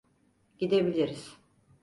Gidebiliriz. 0.59 1.37